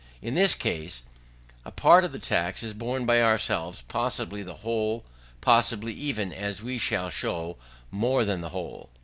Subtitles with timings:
[0.19, 1.03] In this last case,
[1.63, 5.05] a part of the tax is borne by ourselves: possibly the whole,
[5.41, 7.57] possibly even, as we shall show,
[7.91, 8.89] more than the whole.